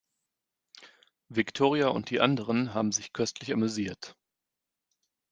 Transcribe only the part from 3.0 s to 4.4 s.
köstlich amüsiert.